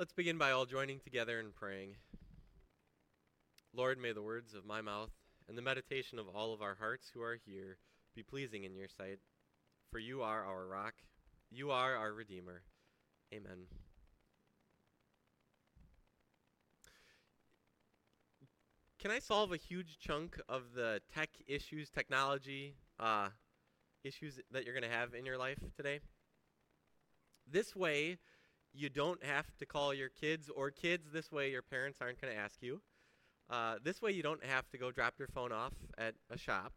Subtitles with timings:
[0.00, 1.94] Let's begin by all joining together and praying.
[3.74, 5.10] Lord, may the words of my mouth
[5.46, 7.76] and the meditation of all of our hearts who are here
[8.16, 9.18] be pleasing in your sight.
[9.92, 10.94] For you are our rock,
[11.50, 12.62] you are our Redeemer.
[13.30, 13.66] Amen.
[18.98, 23.28] Can I solve a huge chunk of the tech issues, technology uh,
[24.02, 26.00] issues that you're going to have in your life today?
[27.46, 28.16] This way,
[28.72, 32.32] you don't have to call your kids, or kids, this way your parents aren't going
[32.32, 32.80] to ask you.
[33.50, 36.72] Uh, this way, you don't have to go drop your phone off at a shop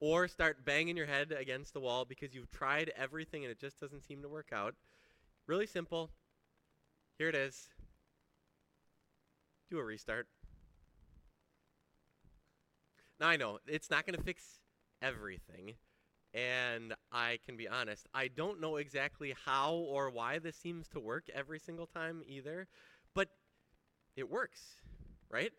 [0.00, 3.78] or start banging your head against the wall because you've tried everything and it just
[3.78, 4.74] doesn't seem to work out.
[5.46, 6.10] Really simple.
[7.18, 7.68] Here it is.
[9.70, 10.26] Do a restart.
[13.20, 14.60] Now, I know it's not going to fix
[15.02, 15.74] everything.
[16.32, 21.00] And I can be honest, I don't know exactly how or why this seems to
[21.00, 22.68] work every single time either,
[23.14, 23.30] but
[24.16, 24.76] it works,
[25.28, 25.52] right?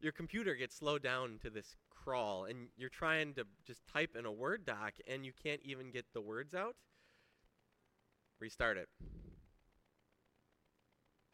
[0.00, 4.26] Your computer gets slowed down to this crawl, and you're trying to just type in
[4.26, 6.76] a Word doc, and you can't even get the words out.
[8.40, 8.88] Restart it.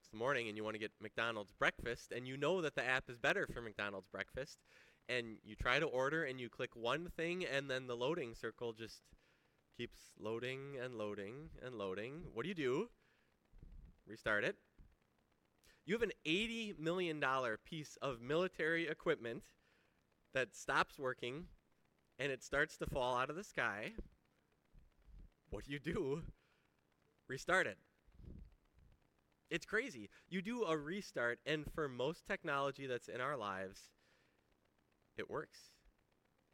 [0.00, 2.84] It's the morning, and you want to get McDonald's breakfast, and you know that the
[2.84, 4.58] app is better for McDonald's breakfast,
[5.08, 8.72] and you try to order and you click one thing and then the loading circle
[8.72, 9.02] just
[9.76, 12.22] keeps loading and loading and loading.
[12.32, 12.88] What do you do?
[14.06, 14.56] Restart it.
[15.86, 17.22] You have an $80 million
[17.64, 19.42] piece of military equipment
[20.32, 21.44] that stops working
[22.18, 23.92] and it starts to fall out of the sky.
[25.50, 26.22] What do you do?
[27.28, 27.78] Restart it.
[29.50, 30.08] It's crazy.
[30.28, 33.90] You do a restart, and for most technology that's in our lives,
[35.16, 35.58] it works.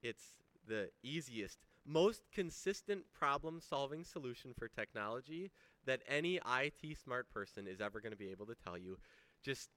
[0.02, 0.34] It's
[0.66, 5.50] the easiest, most consistent problem solving solution for technology
[5.86, 8.98] that any IT smart person is ever going to be able to tell you.
[9.42, 9.70] Just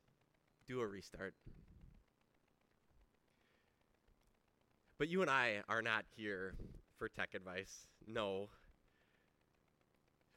[0.67, 1.33] do a restart.
[4.97, 6.53] But you and I are not here
[6.97, 7.87] for tech advice.
[8.07, 8.49] No.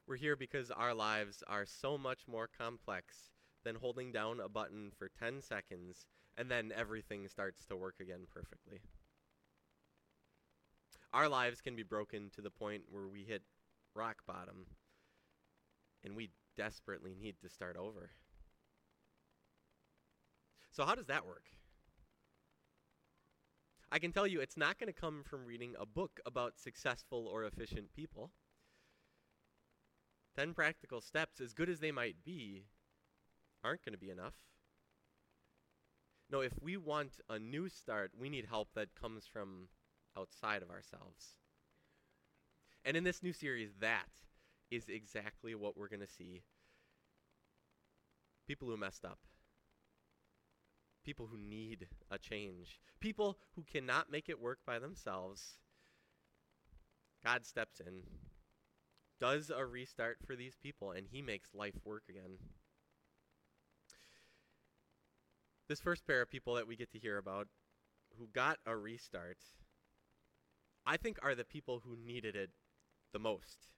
[0.09, 3.17] We're here because our lives are so much more complex
[3.65, 8.27] than holding down a button for 10 seconds and then everything starts to work again
[8.33, 8.81] perfectly.
[11.13, 13.43] Our lives can be broken to the point where we hit
[13.95, 14.67] rock bottom
[16.05, 18.11] and we desperately need to start over.
[20.71, 21.45] So, how does that work?
[23.91, 27.27] I can tell you it's not going to come from reading a book about successful
[27.27, 28.31] or efficient people.
[30.37, 32.65] 10 practical steps, as good as they might be,
[33.65, 34.35] aren't going to be enough.
[36.31, 39.69] No, if we want a new start, we need help that comes from
[40.17, 41.37] outside of ourselves.
[42.85, 44.09] And in this new series, that
[44.71, 46.43] is exactly what we're going to see.
[48.47, 49.19] People who messed up.
[51.05, 52.81] People who need a change.
[53.01, 55.59] People who cannot make it work by themselves.
[57.25, 58.03] God steps in,
[59.19, 62.39] does a restart for these people, and he makes life work again.
[65.69, 67.49] This first pair of people that we get to hear about
[68.19, 69.39] who got a restart,
[70.87, 72.51] I think are the people who needed it
[73.13, 73.69] the most.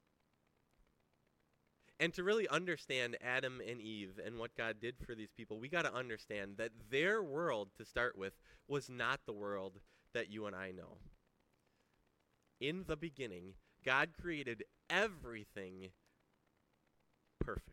[2.00, 5.68] And to really understand Adam and Eve and what God did for these people, we
[5.68, 8.34] got to understand that their world, to start with,
[8.68, 9.80] was not the world
[10.14, 10.98] that you and I know.
[12.60, 13.54] In the beginning,
[13.84, 15.88] God created everything
[17.40, 17.70] perfect.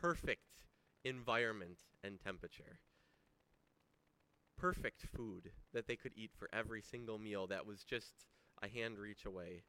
[0.00, 0.42] Perfect
[1.04, 2.80] environment and temperature.
[4.56, 8.26] Perfect food that they could eat for every single meal that was just
[8.62, 9.62] a hand reach away.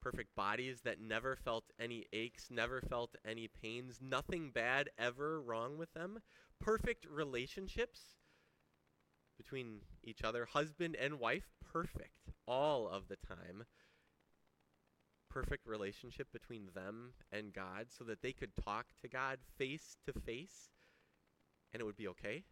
[0.00, 5.76] Perfect bodies that never felt any aches, never felt any pains, nothing bad ever wrong
[5.76, 6.20] with them.
[6.60, 8.16] Perfect relationships
[9.36, 13.64] between each other, husband and wife, perfect all of the time
[15.28, 20.12] perfect relationship between them and God so that they could talk to God face to
[20.20, 20.70] face
[21.72, 22.44] and it would be okay?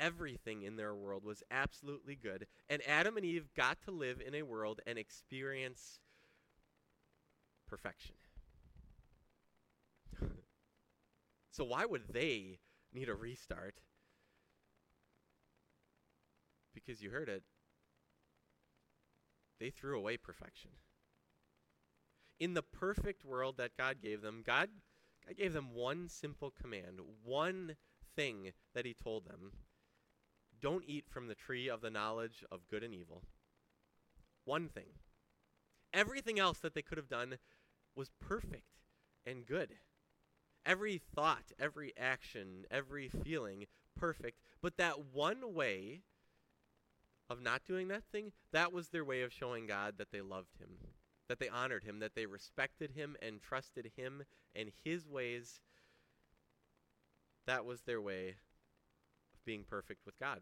[0.00, 2.46] Everything in their world was absolutely good.
[2.68, 6.00] And Adam and Eve got to live in a world and experience
[7.68, 8.14] perfection.
[11.50, 12.58] so, why would they
[12.92, 13.76] need a restart?
[16.74, 17.44] Because you heard it,
[19.60, 20.70] they threw away perfection.
[22.40, 24.68] In the perfect world that God gave them, God,
[25.26, 27.76] God gave them one simple command, one
[28.16, 29.52] thing that He told them
[30.60, 33.22] don't eat from the tree of the knowledge of good and evil.
[34.46, 34.86] One thing.
[35.92, 37.36] Everything else that they could have done,
[37.94, 38.80] was perfect
[39.26, 39.70] and good.
[40.66, 44.40] Every thought, every action, every feeling perfect.
[44.62, 46.00] But that one way
[47.30, 50.56] of not doing that thing, that was their way of showing God that they loved
[50.58, 50.70] him,
[51.28, 54.24] that they honored him, that they respected him and trusted him
[54.54, 55.60] and his ways.
[57.46, 58.28] That was their way
[59.34, 60.40] of being perfect with God.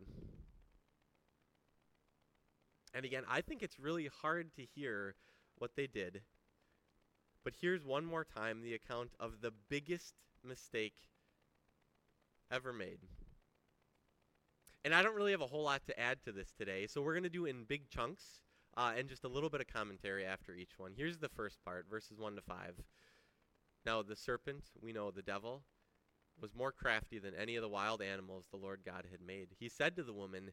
[2.95, 5.15] And again, I think it's really hard to hear
[5.59, 6.23] what they did.
[7.45, 10.15] But here's one more time the account of the biggest
[10.45, 10.95] mistake
[12.51, 12.99] ever made.
[14.85, 17.15] And I don't really have a whole lot to add to this today, so we're
[17.15, 18.43] going to do in big chunks
[18.77, 20.93] uh, and just a little bit of commentary after each one.
[20.97, 22.57] Here's the first part, verses 1 to 5.
[23.87, 25.63] Now, the serpent, we know the devil,
[26.41, 29.49] was more crafty than any of the wild animals the Lord God had made.
[29.59, 30.47] He said to the woman,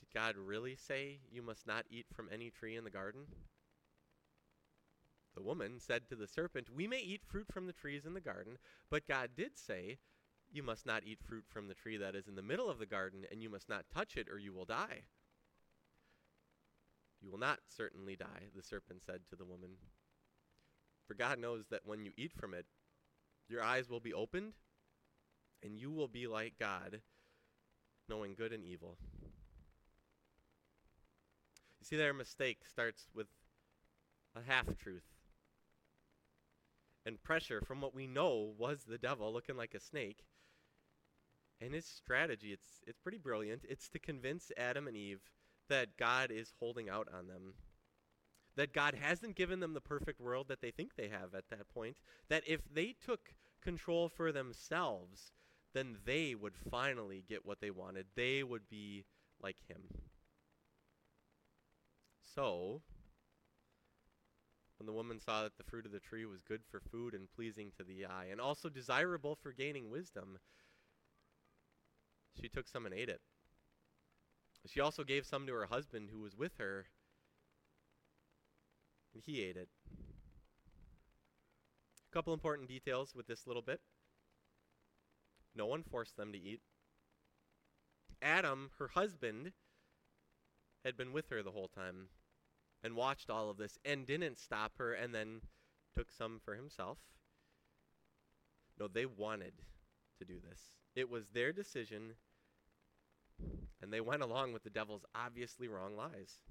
[0.00, 3.26] Did God really say you must not eat from any tree in the garden?
[5.36, 8.20] The woman said to the serpent, We may eat fruit from the trees in the
[8.20, 8.58] garden,
[8.90, 9.98] but God did say,
[10.52, 12.86] you must not eat fruit from the tree that is in the middle of the
[12.86, 15.02] garden, and you must not touch it, or you will die.
[17.20, 19.70] You will not certainly die, the serpent said to the woman.
[21.06, 22.66] For God knows that when you eat from it,
[23.48, 24.54] your eyes will be opened,
[25.62, 27.00] and you will be like God,
[28.08, 28.96] knowing good and evil.
[31.80, 33.26] You see, their mistake starts with
[34.36, 35.04] a half truth
[37.08, 40.24] and pressure from what we know was the devil looking like a snake
[41.60, 43.64] and his strategy, it's, it's pretty brilliant.
[43.68, 45.20] It's to convince Adam and Eve
[45.68, 47.54] that God is holding out on them.
[48.56, 51.68] That God hasn't given them the perfect world that they think they have at that
[51.68, 51.96] point.
[52.28, 53.32] That if they took
[53.62, 55.32] control for themselves,
[55.74, 58.06] then they would finally get what they wanted.
[58.14, 59.04] They would be
[59.40, 59.82] like him.
[62.34, 62.82] So,
[64.78, 67.30] when the woman saw that the fruit of the tree was good for food and
[67.34, 70.38] pleasing to the eye, and also desirable for gaining wisdom,
[72.40, 73.20] she took some and ate it.
[74.66, 76.86] She also gave some to her husband who was with her,
[79.14, 79.68] and he ate it.
[82.10, 83.80] A couple important details with this little bit.
[85.54, 86.60] No one forced them to eat.
[88.20, 89.52] Adam, her husband,
[90.84, 92.08] had been with her the whole time
[92.82, 95.40] and watched all of this and didn't stop her and then
[95.96, 96.98] took some for himself.
[98.78, 99.54] No, they wanted
[100.18, 100.60] to do this.
[100.94, 102.14] It was their decision
[103.82, 106.42] and they went along with the devil's obviously wrong lies.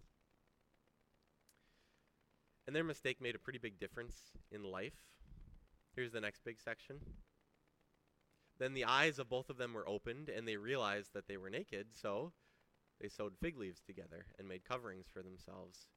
[2.66, 4.16] And their mistake made a pretty big difference
[4.52, 4.96] in life.
[5.96, 6.98] Here's the next big section.
[8.60, 11.50] Then the eyes of both of them were opened, and they realized that they were
[11.50, 12.34] naked, so
[13.00, 15.88] they sewed fig leaves together and made coverings for themselves.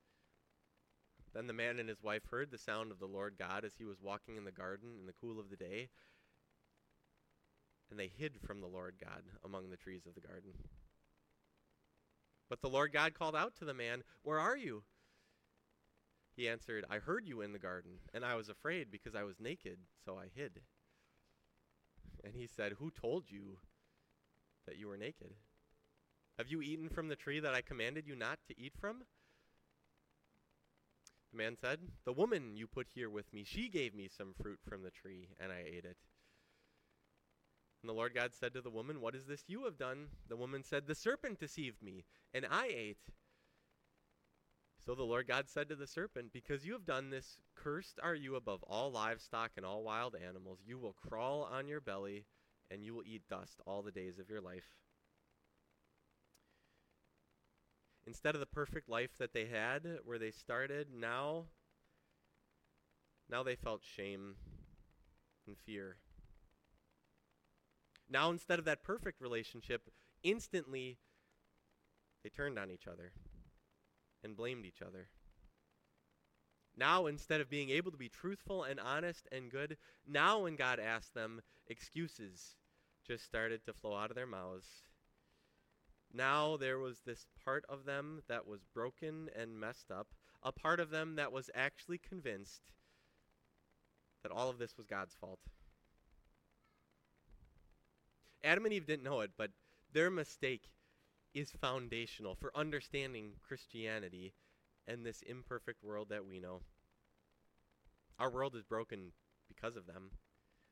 [1.32, 3.84] Then the man and his wife heard the sound of the Lord God as he
[3.84, 5.88] was walking in the garden in the cool of the day,
[7.90, 10.52] and they hid from the Lord God among the trees of the garden.
[12.50, 14.82] But the Lord God called out to the man, Where are you?
[16.36, 19.40] He answered, I heard you in the garden, and I was afraid because I was
[19.40, 20.60] naked, so I hid.
[22.24, 23.58] And he said, Who told you
[24.66, 25.34] that you were naked?
[26.38, 29.02] Have you eaten from the tree that I commanded you not to eat from?
[31.30, 34.58] The man said, The woman you put here with me, she gave me some fruit
[34.68, 35.98] from the tree, and I ate it.
[37.82, 40.08] And the Lord God said to the woman, What is this you have done?
[40.28, 42.98] The woman said, The serpent deceived me, and I ate.
[44.84, 48.14] So the Lord God said to the serpent, Because you have done this, cursed are
[48.14, 50.58] you above all livestock and all wild animals.
[50.66, 52.26] You will crawl on your belly,
[52.70, 54.76] and you will eat dust all the days of your life.
[58.06, 61.44] Instead of the perfect life that they had, where they started, now,
[63.30, 64.34] now they felt shame
[65.46, 65.96] and fear.
[68.10, 69.88] Now, instead of that perfect relationship,
[70.22, 70.98] instantly
[72.22, 73.12] they turned on each other
[74.22, 75.08] and blamed each other.
[76.76, 79.76] Now, instead of being able to be truthful and honest and good,
[80.06, 82.56] now when God asked them, excuses
[83.06, 84.84] just started to flow out of their mouths.
[86.12, 90.08] Now there was this part of them that was broken and messed up,
[90.42, 92.62] a part of them that was actually convinced
[94.22, 95.40] that all of this was God's fault.
[98.42, 99.50] Adam and Eve didn't know it, but
[99.92, 100.70] their mistake
[101.34, 104.34] is foundational for understanding Christianity
[104.86, 106.60] and this imperfect world that we know.
[108.18, 109.12] Our world is broken
[109.48, 110.10] because of them.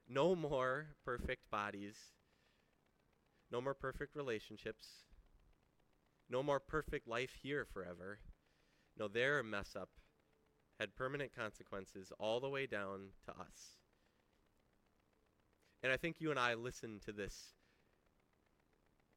[0.08, 1.96] No more perfect bodies.
[3.50, 4.86] No more perfect relationships.
[6.30, 8.18] No more perfect life here forever.
[8.98, 9.90] No, they're mess up
[10.78, 13.76] had permanent consequences all the way down to us.
[15.82, 17.54] And I think you and I listen to this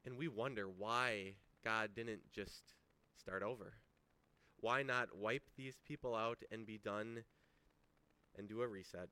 [0.04, 2.74] and we wonder why God didn't just
[3.16, 3.74] start over.
[4.60, 7.24] Why not wipe these people out and be done
[8.36, 9.08] and do a reset?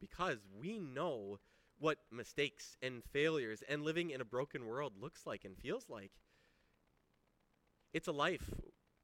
[0.00, 1.38] Because we know
[1.78, 6.12] what mistakes and failures and living in a broken world looks like and feels like.
[7.92, 8.50] It's a life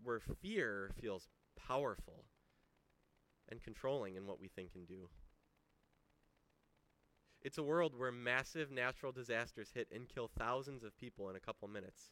[0.03, 2.25] where fear feels powerful
[3.51, 5.09] and controlling in what we think and do.
[7.49, 11.41] It's a world where massive natural disasters hit and kill thousands of people in a
[11.41, 12.11] couple minutes.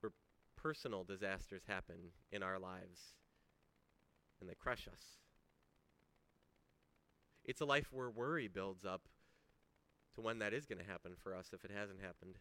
[0.00, 0.10] Where
[0.56, 3.14] personal disasters happen in our lives
[4.40, 5.20] and they crush us.
[7.44, 9.02] It's a life where worry builds up
[10.16, 12.38] to when that is going to happen for us if it hasn't happened.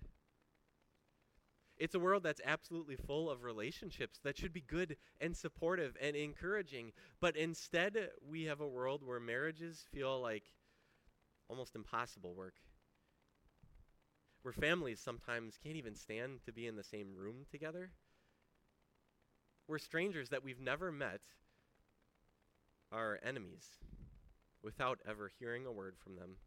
[1.78, 6.16] It's a world that's absolutely full of relationships that should be good and supportive and
[6.16, 6.92] encouraging.
[7.22, 10.52] But instead, we have a world where marriages feel like
[11.54, 12.56] almost impossible work.
[14.42, 17.92] Where families sometimes can't even stand to be in the same room together.
[19.68, 21.22] Where strangers that we've never met
[22.92, 23.68] are enemies
[24.64, 26.38] without ever hearing a word from them.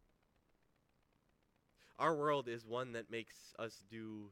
[1.97, 4.31] Our world is one that makes us do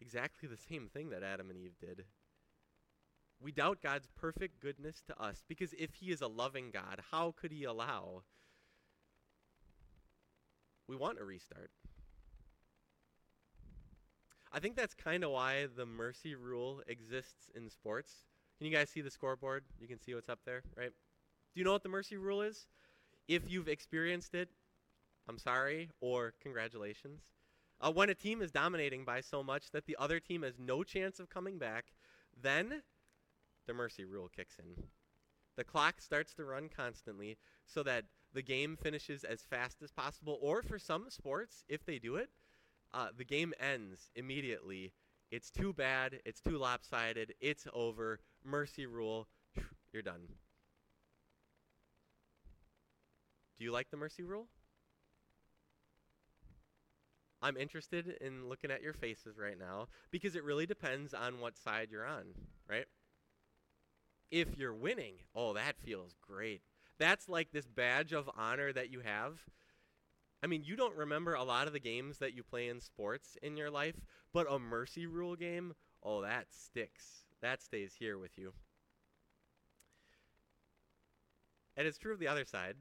[0.00, 2.04] exactly the same thing that Adam and Eve did.
[3.40, 7.34] We doubt God's perfect goodness to us because if He is a loving God, how
[7.36, 8.22] could He allow?
[10.88, 11.70] We want a restart.
[14.52, 18.12] I think that's kind of why the mercy rule exists in sports.
[18.58, 19.64] Can you guys see the scoreboard?
[19.80, 20.90] You can see what's up there, right?
[20.90, 22.68] Do you know what the mercy rule is?
[23.26, 24.48] If you've experienced it,
[25.28, 27.22] I'm sorry, or congratulations.
[27.80, 30.84] Uh, when a team is dominating by so much that the other team has no
[30.84, 31.86] chance of coming back,
[32.40, 32.82] then
[33.66, 34.84] the mercy rule kicks in.
[35.56, 40.38] The clock starts to run constantly so that the game finishes as fast as possible,
[40.42, 42.30] or for some sports, if they do it,
[42.92, 44.92] uh, the game ends immediately.
[45.30, 46.20] It's too bad.
[46.24, 47.34] It's too lopsided.
[47.40, 48.20] It's over.
[48.44, 49.28] Mercy rule.
[49.92, 50.28] You're done.
[53.58, 54.48] Do you like the mercy rule?
[57.40, 61.58] I'm interested in looking at your faces right now because it really depends on what
[61.58, 62.24] side you're on,
[62.68, 62.86] right?
[64.30, 66.62] If you're winning, oh, that feels great.
[66.98, 69.40] That's like this badge of honor that you have.
[70.42, 73.36] I mean, you don't remember a lot of the games that you play in sports
[73.42, 73.96] in your life,
[74.32, 77.24] but a mercy rule game, oh, that sticks.
[77.40, 78.52] That stays here with you.
[81.76, 82.76] And it's true of the other side.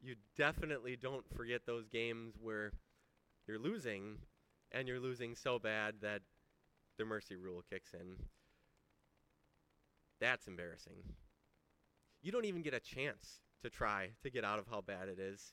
[0.00, 2.72] You definitely don't forget those games where
[3.48, 4.18] you're losing,
[4.70, 6.20] and you're losing so bad that
[6.98, 8.16] the mercy rule kicks in.
[10.20, 11.02] That's embarrassing.
[12.24, 15.18] You don't even get a chance to try to get out of how bad it
[15.20, 15.52] is.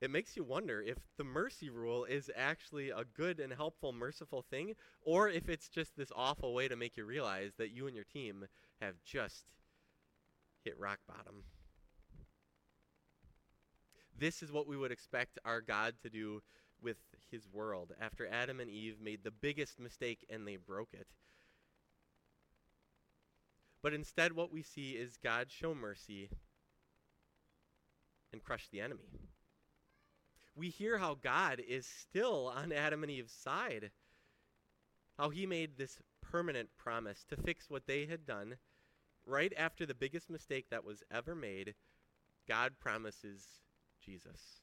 [0.00, 4.42] It makes you wonder if the mercy rule is actually a good and helpful, merciful
[4.50, 7.94] thing, or if it's just this awful way to make you realize that you and
[7.94, 8.46] your team
[8.80, 9.44] have just
[10.64, 11.44] hit rock bottom.
[14.18, 16.40] This is what we would expect our God to do
[16.80, 16.96] with
[17.30, 21.06] his world after Adam and Eve made the biggest mistake and they broke it.
[23.86, 26.28] But instead, what we see is God show mercy
[28.32, 29.12] and crush the enemy.
[30.56, 33.92] We hear how God is still on Adam and Eve's side,
[35.16, 38.56] how he made this permanent promise to fix what they had done.
[39.24, 41.76] Right after the biggest mistake that was ever made,
[42.48, 43.44] God promises
[44.04, 44.62] Jesus.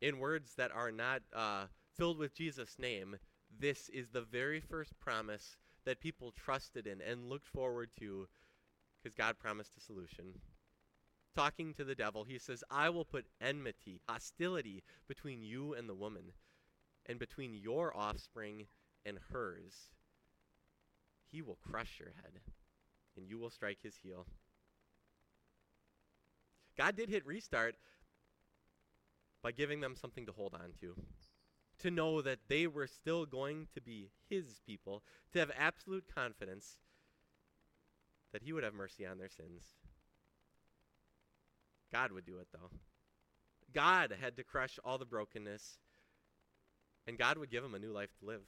[0.00, 1.66] In words that are not uh,
[1.98, 3.18] filled with Jesus' name,
[3.54, 8.28] this is the very first promise that people trusted in and looked forward to
[9.02, 10.40] because God promised a solution.
[11.36, 15.94] Talking to the devil, he says, I will put enmity, hostility between you and the
[15.94, 16.32] woman,
[17.06, 18.66] and between your offspring
[19.04, 19.90] and hers.
[21.30, 22.40] He will crush your head,
[23.16, 24.26] and you will strike his heel.
[26.78, 27.74] God did hit restart
[29.42, 30.94] by giving them something to hold on to.
[31.80, 35.02] To know that they were still going to be his people,
[35.32, 36.78] to have absolute confidence
[38.32, 39.62] that he would have mercy on their sins.
[41.92, 42.70] God would do it, though.
[43.72, 45.78] God had to crush all the brokenness,
[47.06, 48.42] and God would give them a new life to live.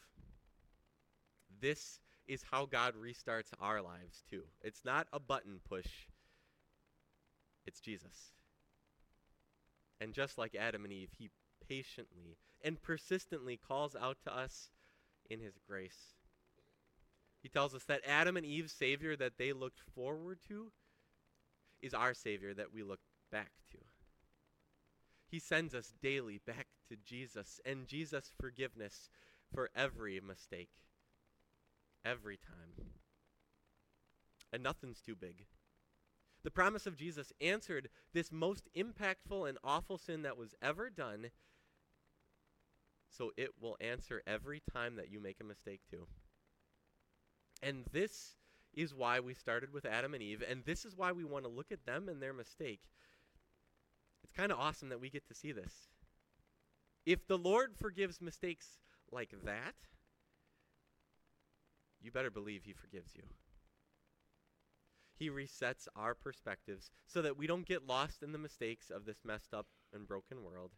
[1.61, 4.42] This is how God restarts our lives, too.
[4.62, 6.09] It's not a button push,
[7.66, 8.33] it's Jesus.
[10.00, 11.30] And just like Adam and Eve, he
[11.68, 14.70] patiently and persistently calls out to us
[15.28, 16.14] in his grace.
[17.42, 20.73] He tells us that Adam and Eve's Savior that they looked forward to
[21.80, 23.78] is our Savior that we look back to.
[25.28, 29.11] He sends us daily back to Jesus and Jesus' forgiveness
[29.52, 30.70] for every mistake,
[32.04, 32.87] every time.
[34.52, 35.46] And nothing's too big.
[36.42, 41.30] The promise of Jesus answered this most impactful and awful sin that was ever done,
[43.16, 46.06] so it will answer every time that you make a mistake too.
[47.62, 48.37] And this
[48.75, 51.50] is why we started with Adam and Eve, and this is why we want to
[51.50, 52.82] look at them and their mistake.
[54.23, 55.88] It's kind of awesome that we get to see this.
[57.06, 58.80] If the Lord forgives mistakes
[59.11, 59.75] like that,
[62.00, 63.23] you better believe He forgives you.
[65.14, 69.25] He resets our perspectives so that we don't get lost in the mistakes of this
[69.25, 70.73] messed up and broken world.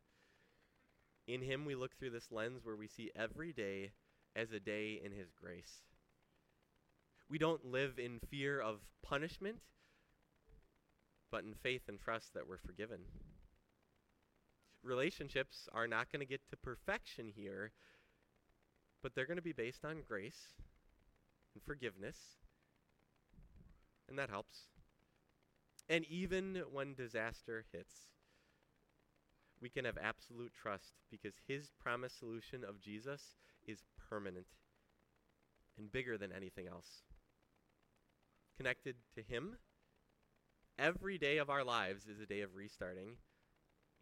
[1.28, 3.90] In Him, we look through this lens where we see every day
[4.34, 5.82] as a day in His grace.
[7.28, 9.58] We don't live in fear of punishment,
[11.30, 13.00] but in faith and trust that we're forgiven.
[14.82, 17.72] Relationships are not going to get to perfection here,
[19.02, 20.54] but they're going to be based on grace
[21.54, 22.16] and forgiveness,
[24.08, 24.60] and that helps.
[25.90, 28.08] And even when disaster hits,
[29.60, 33.36] we can have absolute trust because his promised solution of Jesus
[33.66, 34.46] is permanent
[35.76, 37.02] and bigger than anything else
[38.58, 39.56] connected to Him,
[40.78, 43.16] every day of our lives is a day of restarting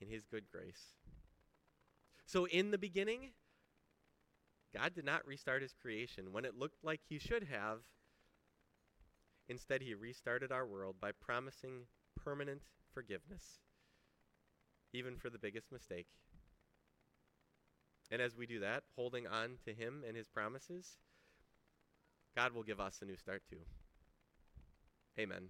[0.00, 0.94] in His good grace.
[2.24, 3.30] So, in the beginning,
[4.74, 7.80] God did not restart His creation when it looked like He should have.
[9.48, 11.82] Instead, He restarted our world by promising
[12.16, 13.60] permanent forgiveness,
[14.96, 16.06] even for the biggest mistake.
[18.10, 20.98] And as we do that, holding on to Him and His promises,
[22.36, 23.60] God will give us a new start too.
[25.18, 25.48] Amen.